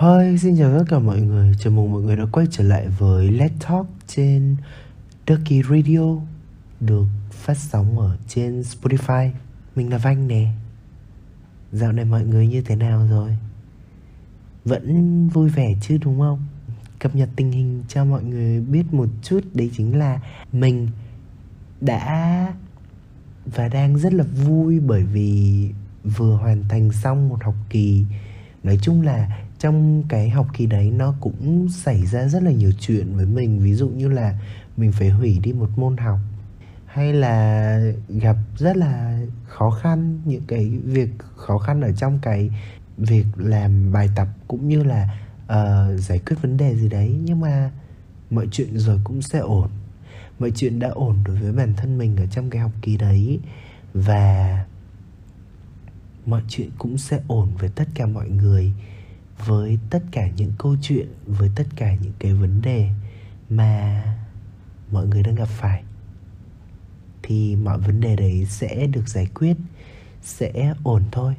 [0.00, 1.52] Hi, xin chào tất cả mọi người.
[1.58, 4.56] Chào mừng mọi người đã quay trở lại với Let's Talk trên
[5.28, 6.16] Ducky Radio
[6.80, 9.30] được phát sóng ở trên Spotify.
[9.76, 10.52] Mình là Vanh nè.
[11.72, 13.36] Dạo này mọi người như thế nào rồi?
[14.64, 16.46] Vẫn vui vẻ chứ đúng không?
[16.98, 20.20] Cập nhật tình hình cho mọi người biết một chút đấy chính là
[20.52, 20.88] mình
[21.80, 22.46] đã
[23.46, 25.70] và đang rất là vui bởi vì
[26.04, 28.04] vừa hoàn thành xong một học kỳ
[28.62, 32.72] nói chung là trong cái học kỳ đấy nó cũng xảy ra rất là nhiều
[32.80, 33.58] chuyện với mình.
[33.58, 34.38] Ví dụ như là
[34.76, 36.18] mình phải hủy đi một môn học
[36.86, 42.50] hay là gặp rất là khó khăn những cái việc khó khăn ở trong cái
[42.96, 45.08] việc làm bài tập cũng như là
[45.44, 47.18] uh, giải quyết vấn đề gì đấy.
[47.24, 47.70] Nhưng mà
[48.30, 49.68] mọi chuyện rồi cũng sẽ ổn.
[50.38, 53.40] Mọi chuyện đã ổn đối với bản thân mình ở trong cái học kỳ đấy
[53.94, 54.64] và
[56.26, 58.72] mọi chuyện cũng sẽ ổn với tất cả mọi người
[59.46, 62.90] với tất cả những câu chuyện, với tất cả những cái vấn đề
[63.50, 64.02] mà
[64.90, 65.82] mọi người đang gặp phải,
[67.22, 69.56] thì mọi vấn đề đấy sẽ được giải quyết,
[70.22, 71.34] sẽ ổn thôi.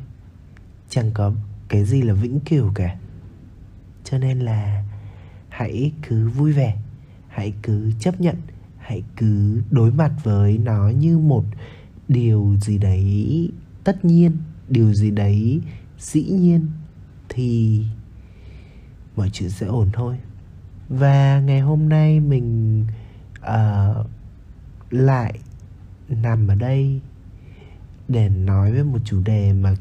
[0.89, 1.33] Chẳng có
[1.67, 2.95] cái gì là vĩnh cửu cả.
[4.03, 4.83] Cho nên là
[5.49, 6.77] hãy cứ vui vẻ,
[7.27, 8.35] hãy cứ chấp nhận,
[8.77, 11.45] hãy cứ đối mặt với nó như một
[12.07, 13.49] điều gì đấy
[13.83, 14.37] tất nhiên,
[14.69, 15.61] điều gì đấy
[15.99, 16.67] dĩ nhiên
[17.33, 17.81] thì
[19.15, 20.17] mọi chuyện sẽ ổn thôi.
[20.89, 22.85] Và ngày hôm nay mình
[23.39, 24.05] uh,
[24.89, 25.39] lại
[26.09, 26.99] nằm ở đây
[28.07, 29.75] để nói với một chủ đề mà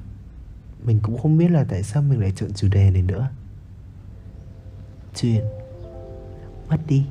[0.84, 3.30] mình cũng không biết là tại sao mình lại chọn chủ đề này nữa.
[5.14, 5.44] Chuyện
[6.68, 7.06] mất đi.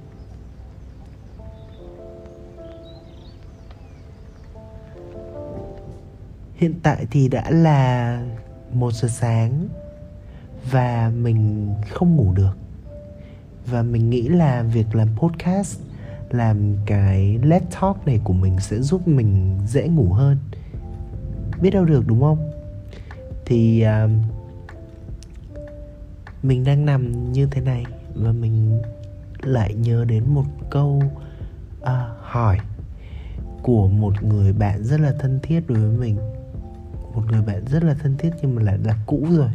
[6.56, 8.22] Hiện tại thì đã là
[8.74, 9.68] một giờ sáng
[10.70, 12.58] và mình không ngủ được.
[13.66, 15.80] Và mình nghĩ là việc làm podcast
[16.30, 20.38] làm cái let talk này của mình sẽ giúp mình dễ ngủ hơn.
[21.62, 22.52] Biết đâu được đúng không?
[23.46, 24.12] Thì uh,
[26.44, 27.86] mình đang nằm như thế này
[28.16, 28.82] và mình
[29.42, 31.04] lại nhớ đến một câu
[31.82, 31.88] uh,
[32.22, 32.58] hỏi
[33.62, 36.18] của một người bạn rất là thân thiết đối với mình.
[37.16, 39.50] Một người bạn rất là thân thiết nhưng mà lại là cũ rồi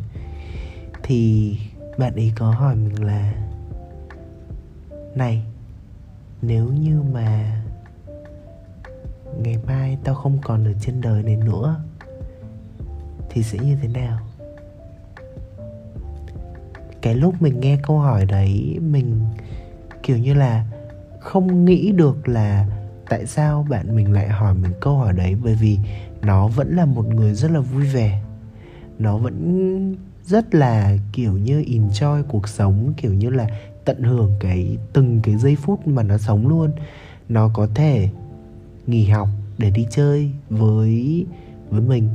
[1.09, 1.57] thì
[1.99, 3.33] bạn ấy có hỏi mình là,
[5.15, 5.43] này,
[6.43, 7.63] nếu như mà
[9.43, 11.81] ngày mai tao không còn ở trên đời này nữa,
[13.31, 14.19] thì sẽ như thế nào?
[17.03, 19.21] Cái lúc mình nghe câu hỏi đấy, mình
[20.03, 20.65] kiểu như là
[21.21, 22.67] không nghĩ được là
[23.09, 25.79] tại sao bạn mình lại hỏi mình câu hỏi đấy, bởi vì
[26.23, 28.23] nó vẫn là một người rất là vui vẻ.
[28.99, 33.49] Nó vẫn rất là kiểu như enjoy cuộc sống kiểu như là
[33.85, 36.71] tận hưởng cái từng cái giây phút mà nó sống luôn.
[37.29, 38.09] Nó có thể
[38.87, 39.29] nghỉ học
[39.59, 41.27] để đi chơi với
[41.71, 42.09] với mình.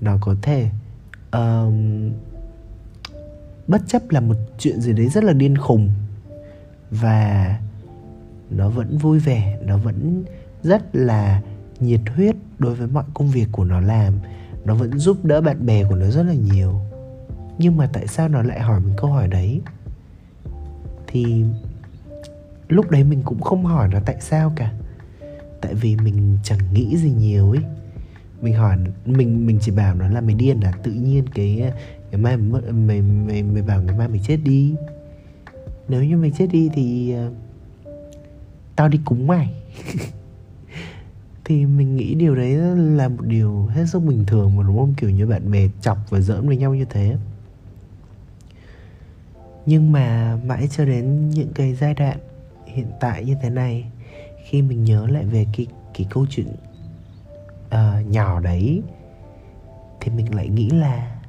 [0.00, 0.70] Nó có thể
[1.32, 2.10] um,
[3.66, 5.90] bất chấp là một chuyện gì đấy rất là điên khùng.
[6.90, 7.58] Và
[8.50, 10.24] nó vẫn vui vẻ nó vẫn
[10.62, 11.42] rất là
[11.80, 14.14] nhiệt huyết đối với mọi công việc của nó làm.
[14.64, 16.80] Nó vẫn giúp đỡ bạn bè của nó rất là nhiều
[17.58, 19.60] nhưng mà tại sao nó lại hỏi mình câu hỏi đấy?
[21.06, 21.44] Thì
[22.68, 24.72] lúc đấy mình cũng không hỏi nó tại sao cả.
[25.60, 27.62] Tại vì mình chẳng nghĩ gì nhiều ấy.
[28.40, 28.76] Mình hỏi
[29.06, 30.72] mình mình chỉ bảo nó là mày điên à?
[30.82, 31.72] Tự nhiên cái
[32.10, 34.74] ngày mai mày mày mày, mày bảo ngày mai mày chết đi.
[35.88, 37.32] Nếu như mày chết đi thì uh,
[38.76, 39.54] tao đi cúng mày.
[41.44, 44.94] Thì mình nghĩ điều đấy là một điều hết sức bình thường mà đúng không?
[44.96, 47.16] Kiểu như bạn bè chọc và giỡn với nhau như thế
[49.66, 52.18] nhưng mà mãi cho đến những cái giai đoạn
[52.66, 53.84] hiện tại như thế này
[54.44, 56.48] khi mình nhớ lại về cái cái câu chuyện
[57.66, 58.82] uh, nhỏ đấy
[60.00, 61.20] thì mình lại nghĩ là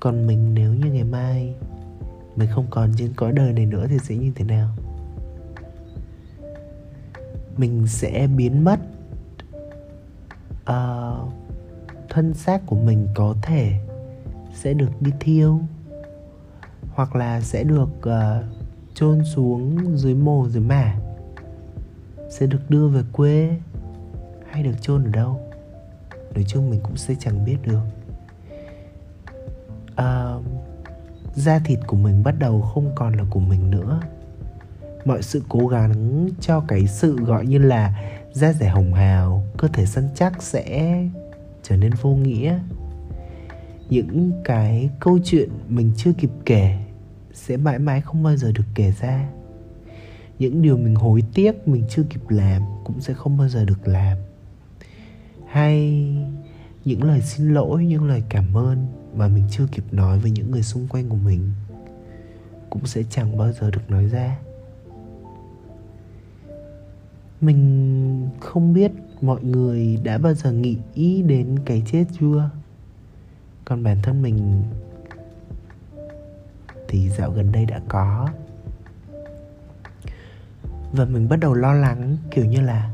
[0.00, 1.54] còn mình nếu như ngày mai
[2.36, 4.68] mình không còn trên cõi đời này nữa thì sẽ như thế nào?
[7.56, 8.80] Mình sẽ biến mất
[10.62, 11.32] uh,
[12.08, 13.72] thân xác của mình có thể
[14.54, 15.60] sẽ được đi thiêu
[16.94, 18.44] hoặc là sẽ được uh,
[18.94, 20.96] chôn xuống dưới mồ dưới mả.
[22.30, 23.58] Sẽ được đưa về quê
[24.50, 25.40] hay được chôn ở đâu?
[26.34, 27.82] Nói chung mình cũng sẽ chẳng biết được.
[29.92, 30.44] Uh,
[31.34, 34.00] da thịt của mình bắt đầu không còn là của mình nữa.
[35.04, 38.02] Mọi sự cố gắng cho cái sự gọi như là
[38.32, 40.98] da rẻ hồng hào cơ thể săn chắc sẽ
[41.62, 42.58] trở nên vô nghĩa.
[43.88, 46.78] Những cái câu chuyện mình chưa kịp kể
[47.34, 49.28] sẽ mãi mãi không bao giờ được kể ra.
[50.38, 53.88] Những điều mình hối tiếc mình chưa kịp làm cũng sẽ không bao giờ được
[53.88, 54.18] làm.
[55.46, 56.06] Hay
[56.84, 60.50] những lời xin lỗi, những lời cảm ơn mà mình chưa kịp nói với những
[60.50, 61.50] người xung quanh của mình
[62.70, 64.38] cũng sẽ chẳng bao giờ được nói ra.
[67.40, 70.52] Mình không biết mọi người đã bao giờ
[70.94, 72.50] nghĩ đến cái chết chưa?
[73.64, 74.62] Còn bản thân mình
[76.92, 78.28] thì dạo gần đây đã có.
[80.92, 82.90] Và mình bắt đầu lo lắng kiểu như là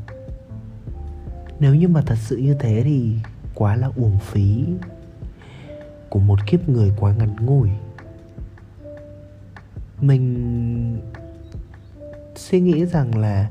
[1.59, 3.15] nếu như mà thật sự như thế thì
[3.55, 4.65] quá là uổng phí
[6.09, 7.69] của một kiếp người quá ngắn ngủi.
[10.01, 11.01] Mình
[12.35, 13.49] suy nghĩ rằng là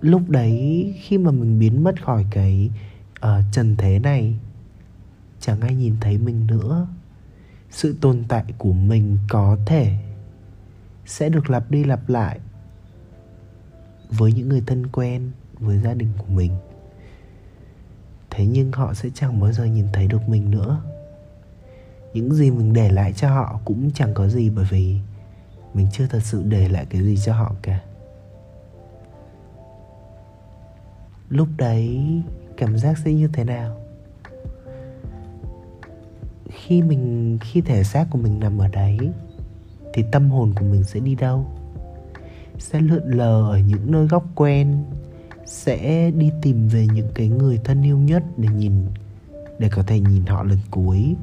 [0.00, 2.70] lúc đấy khi mà mình biến mất khỏi cái
[3.26, 4.34] uh, trần thế này
[5.40, 6.86] chẳng ai nhìn thấy mình nữa
[7.70, 9.96] sự tồn tại của mình có thể
[11.06, 12.40] sẽ được lặp đi lặp lại
[14.10, 16.52] với những người thân quen, với gia đình của mình.
[18.30, 20.82] Thế nhưng họ sẽ chẳng bao giờ nhìn thấy được mình nữa.
[22.14, 24.96] Những gì mình để lại cho họ cũng chẳng có gì bởi vì
[25.74, 27.80] mình chưa thật sự để lại cái gì cho họ cả.
[31.28, 32.00] Lúc đấy,
[32.56, 33.87] cảm giác sẽ như thế nào?
[36.66, 38.98] Khi mình, khi thể xác của mình nằm ở đấy,
[39.92, 41.46] thì tâm hồn của mình sẽ đi đâu?
[42.58, 44.84] Sẽ lượn lờ ở những nơi góc quen,
[45.46, 48.72] sẽ đi tìm về những cái người thân yêu nhất để nhìn,
[49.58, 51.14] để có thể nhìn họ lần cuối?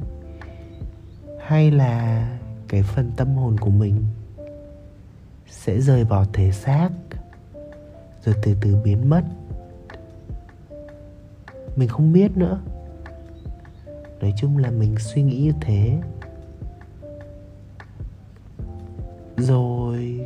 [1.40, 2.28] Hay là
[2.68, 4.04] cái phần tâm hồn của mình
[5.50, 6.90] sẽ rời bỏ thể xác,
[8.24, 9.22] rồi từ từ biến mất?
[11.76, 12.60] Mình không biết nữa
[14.20, 15.98] nói chung là mình suy nghĩ như thế.
[19.36, 20.20] Rồi,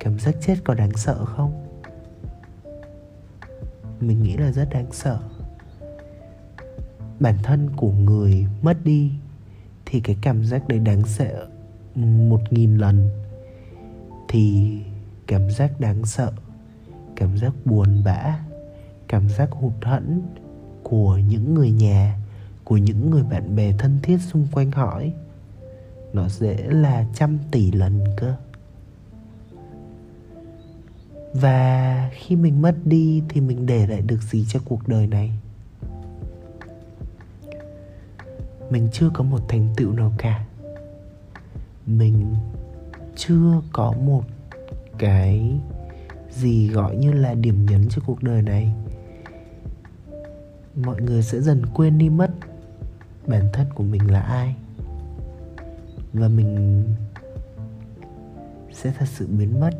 [0.00, 1.66] cảm giác chết có đáng sợ không?
[4.00, 5.18] Mình nghĩ là rất đáng sợ.
[7.20, 9.12] Bản thân của người mất đi
[9.86, 11.48] thì cái cảm giác đấy đáng sợ
[11.94, 13.08] một nghìn lần.
[14.28, 14.76] Thì
[15.26, 16.32] cảm giác đáng sợ,
[17.16, 18.38] cảm giác buồn bã,
[19.08, 20.22] cảm giác hụt hẫng
[20.82, 22.18] của những người nhà
[22.66, 25.12] của những người bạn bè thân thiết xung quanh hỏi
[26.12, 28.34] nó dễ là trăm tỷ lần cơ.
[31.32, 35.32] Và khi mình mất đi thì mình để lại được gì cho cuộc đời này?
[38.70, 40.44] Mình chưa có một thành tựu nào cả.
[41.86, 42.34] Mình
[43.16, 44.24] chưa có một
[44.98, 45.60] cái
[46.30, 48.74] gì gọi như là điểm nhấn cho cuộc đời này.
[50.76, 52.30] Mọi người sẽ dần quên đi mất
[53.26, 54.56] bản thân của mình là ai.
[56.12, 56.84] Và mình
[58.72, 59.70] sẽ thật sự biến mất.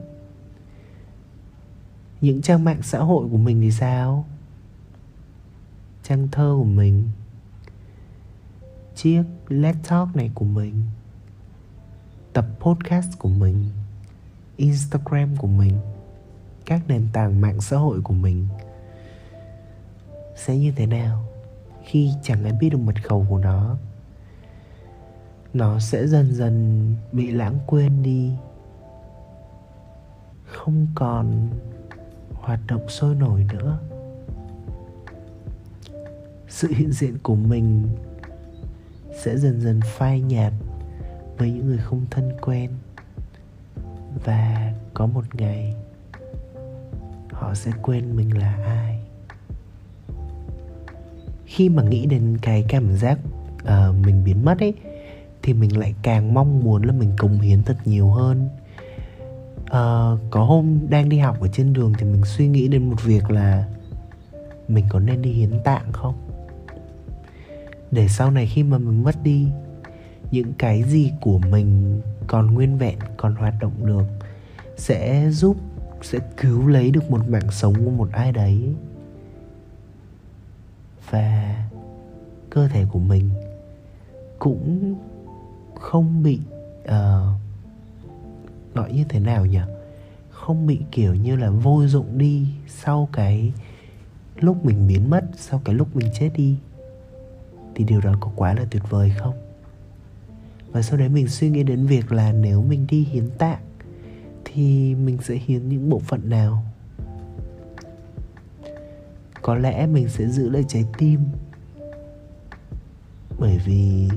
[2.20, 4.24] Những trang mạng xã hội của mình thì sao?
[6.02, 7.08] Trang thơ của mình.
[8.94, 10.82] Chiếc laptop này của mình.
[12.32, 13.64] Tập podcast của mình.
[14.56, 15.78] Instagram của mình.
[16.64, 18.46] Các nền tảng mạng xã hội của mình.
[20.36, 21.35] Sẽ như thế nào?
[21.86, 23.76] Khi chẳng ai biết được mật khẩu của nó.
[25.54, 28.32] Nó sẽ dần dần bị lãng quên đi.
[30.44, 31.48] Không còn
[32.32, 33.78] hoạt động sôi nổi nữa.
[36.48, 37.88] Sự hiện diện của mình
[39.24, 40.52] sẽ dần dần phai nhạt
[41.38, 42.70] với những người không thân quen.
[44.24, 45.76] Và có một ngày,
[47.32, 48.95] họ sẽ quên mình là ai
[51.56, 53.18] khi mà nghĩ đến cái cảm giác
[53.62, 54.74] uh, mình biến mất ấy
[55.42, 58.48] thì mình lại càng mong muốn là mình cống hiến thật nhiều hơn.
[59.60, 63.04] Uh, có hôm đang đi học ở trên đường thì mình suy nghĩ đến một
[63.04, 63.64] việc là
[64.68, 66.14] mình có nên đi hiến tạng không?
[67.90, 69.48] Để sau này khi mà mình mất đi
[70.30, 74.06] những cái gì của mình còn nguyên vẹn còn hoạt động được
[74.76, 75.56] sẽ giúp
[76.02, 78.74] sẽ cứu lấy được một mạng sống của một ai đấy
[81.10, 81.56] và
[82.50, 83.30] cơ thể của mình
[84.38, 84.94] cũng
[85.74, 86.40] không bị
[86.82, 87.40] uh,
[88.74, 89.60] gọi như thế nào nhỉ?
[90.30, 93.52] Không bị kiểu như là vô dụng đi sau cái
[94.40, 96.56] lúc mình biến mất sau cái lúc mình chết đi.
[97.74, 99.34] Thì điều đó có quá là tuyệt vời không?
[100.72, 103.62] Và sau đấy mình suy nghĩ đến việc là nếu mình đi hiến tạng
[104.44, 106.64] thì mình sẽ hiến những bộ phận nào?
[109.46, 111.20] Có lẽ mình sẽ giữ lại trái tim.
[113.38, 114.08] Bởi vì,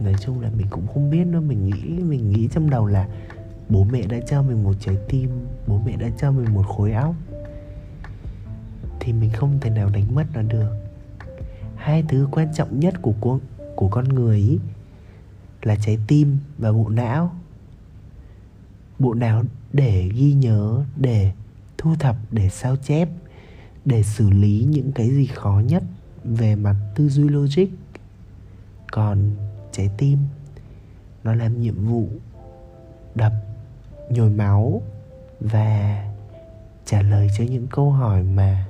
[0.00, 3.08] nói chung là mình cũng không biết nữa, mình nghĩ mình nghĩ trong đầu là
[3.68, 5.30] bố mẹ đã cho mình một trái tim,
[5.66, 7.14] bố mẹ đã cho mình một khối óc.
[9.00, 10.70] Thì mình không thể nào đánh mất nó được.
[11.76, 13.40] Hai thứ quan trọng nhất của con
[13.76, 14.58] của con người ý,
[15.62, 17.34] là trái tim và bộ não.
[18.98, 21.32] Bộ não để ghi nhớ, để
[21.84, 23.08] thu thập để sao chép
[23.84, 25.82] để xử lý những cái gì khó nhất
[26.24, 27.66] về mặt tư duy logic.
[28.92, 29.30] Còn
[29.72, 30.18] trái tim
[31.24, 32.08] nó làm nhiệm vụ
[33.14, 33.32] đập
[34.10, 34.82] nhồi máu
[35.40, 36.04] và
[36.84, 38.66] trả lời cho những câu hỏi mà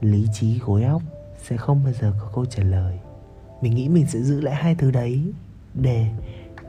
[0.00, 1.02] lý trí gối óc
[1.42, 2.98] sẽ không bao giờ có câu trả lời.
[3.62, 5.32] Mình nghĩ mình sẽ giữ lại hai thứ đấy
[5.74, 6.06] để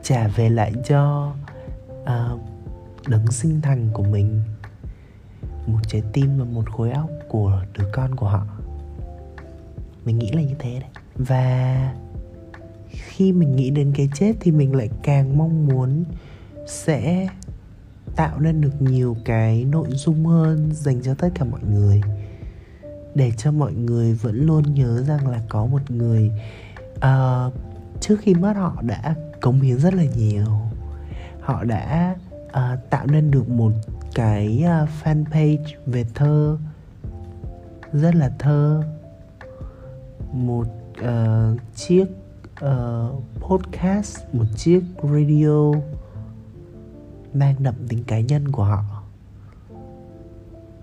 [0.02, 1.32] trả về lại cho
[2.02, 2.40] uh,
[3.08, 4.42] đấng sinh thành của mình
[5.68, 8.46] một trái tim và một khối óc của đứa con của họ.
[10.04, 10.90] Mình nghĩ là như thế đấy.
[11.14, 11.94] Và
[12.90, 16.04] khi mình nghĩ đến cái chết thì mình lại càng mong muốn
[16.66, 17.28] sẽ
[18.16, 22.02] tạo nên được nhiều cái nội dung hơn dành cho tất cả mọi người.
[23.14, 26.30] Để cho mọi người vẫn luôn nhớ rằng là có một người
[26.96, 27.52] uh,
[28.00, 30.46] trước khi mất họ đã cống hiến rất là nhiều.
[31.40, 33.72] Họ đã uh, tạo nên được một
[34.18, 36.58] cái à, fanpage về thơ.
[37.92, 38.82] Rất là thơ.
[40.32, 40.66] Một
[41.00, 42.04] uh, chiếc
[42.64, 45.72] uh, podcast một chiếc radio
[47.34, 49.02] mang đậm tính cá nhân của họ.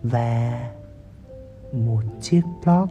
[0.03, 0.69] Và
[1.73, 2.89] một chiếc blog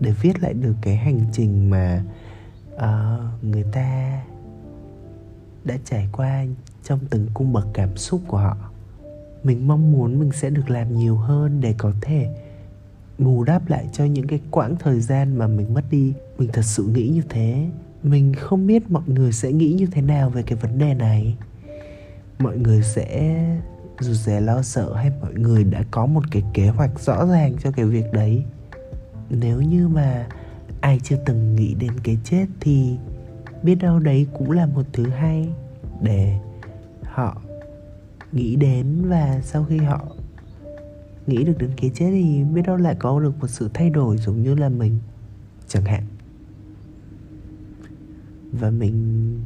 [0.00, 2.02] để viết lại được cái hành trình mà
[2.74, 4.22] uh, người ta
[5.64, 6.44] đã trải qua
[6.82, 8.56] trong từng cung bậc cảm xúc của họ
[9.44, 12.28] mình mong muốn mình sẽ được làm nhiều hơn để có thể
[13.18, 16.12] bù đắp lại cho những cái quãng thời gian mà mình mất đi.
[16.38, 17.66] Mình thật sự nghĩ như thế.
[18.02, 21.36] Mình không biết mọi người sẽ nghĩ như thế nào về cái vấn đề này.
[22.38, 23.40] Mọi người sẽ
[24.00, 27.54] dù rè lo sợ hay mọi người đã có một cái kế hoạch rõ ràng
[27.62, 28.44] cho cái việc đấy?
[29.30, 30.26] Nếu như mà
[30.80, 32.96] ai chưa từng nghĩ đến cái chết thì
[33.62, 35.48] biết đâu đấy cũng là một thứ hay
[36.02, 36.38] để
[37.02, 37.42] họ
[38.34, 40.06] nghĩ đến và sau khi họ
[41.26, 44.18] nghĩ được đến cái chết thì biết đâu lại có được một sự thay đổi
[44.18, 44.98] giống như là mình
[45.68, 46.02] chẳng hạn.
[48.52, 49.40] Và mình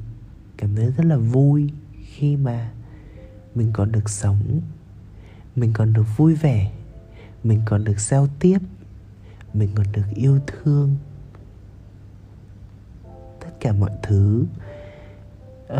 [0.57, 1.71] cảm thấy rất là vui
[2.05, 2.71] khi mà
[3.55, 4.61] mình còn được sống
[5.57, 6.73] mình còn được vui vẻ
[7.45, 8.59] mình còn được giao tiếp
[9.55, 10.97] mình còn được yêu thương.
[13.41, 14.45] Tất cả mọi thứ
[15.73, 15.79] uh,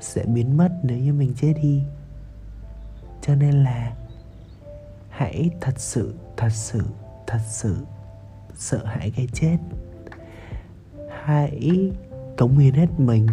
[0.00, 1.82] sẽ biến mất nếu như mình chết đi
[3.26, 3.92] cho nên là
[5.08, 6.82] hãy thật sự thật sự
[7.26, 7.76] thật sự
[8.54, 9.56] sợ hãi cái chết.
[11.24, 11.90] Hãy
[12.36, 13.26] cống hiến hết mình.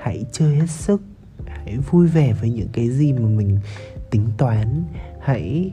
[0.00, 1.02] Hãy chơi hết sức.
[1.46, 3.58] Hãy vui vẻ với những cái gì mà mình
[4.10, 4.84] tính toán.
[5.20, 5.70] Hãy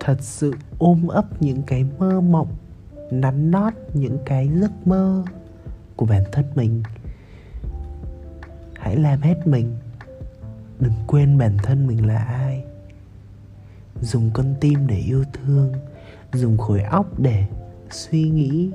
[0.00, 2.56] thật sự ôm ấp những cái mơ mộng,
[3.10, 5.24] nắn nót những cái giấc mơ
[5.96, 6.82] của bản thân mình.
[8.74, 9.76] Hãy làm hết mình.
[10.80, 12.47] Đừng quên bản thân mình là ai
[14.00, 15.72] dùng con tim để yêu thương,
[16.32, 17.46] dùng khối óc để
[17.90, 18.70] suy nghĩ,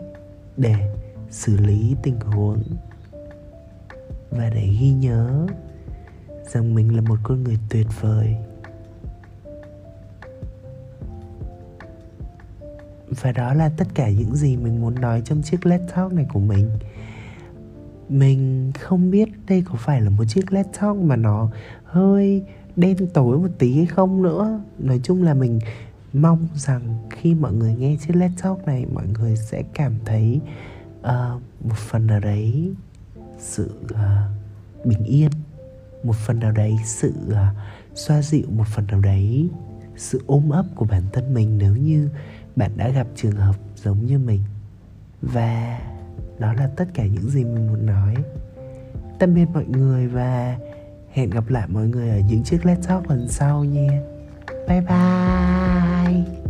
[0.57, 0.75] để
[1.29, 2.63] xử lý tình huống.
[4.29, 5.47] Và để ghi nhớ
[6.45, 8.35] rằng mình là một con người tuyệt vời.
[13.21, 16.25] Và đó là tất cả những gì mình muốn nói trong chiếc laptop talk này
[16.33, 16.69] của mình.
[18.09, 21.49] Mình không biết đây có phải là một chiếc laptop talk mà nó
[21.83, 22.43] hơi
[22.75, 24.61] đen tối một tí hay không nữa.
[24.79, 25.59] Nói chung là mình
[26.13, 30.39] mong rằng khi mọi người nghe chiếc Let's talk này mọi người sẽ cảm thấy
[30.99, 32.71] uh, một phần nào đấy
[33.39, 35.31] sự uh, bình yên
[36.03, 37.35] một phần nào đấy sự uh,
[37.95, 39.49] xoa dịu một phần nào đấy
[39.97, 42.09] sự ôm ấp của bản thân mình nếu như
[42.55, 44.41] bạn đã gặp trường hợp giống như mình.
[45.21, 45.79] Và
[46.39, 48.15] đó là tất cả những gì mình muốn nói.
[49.19, 50.57] Tạm biệt mọi người và
[51.13, 54.01] hẹn gặp lại mọi người ở những chiếc laptop lần sau nha.
[54.67, 56.42] Bye bye.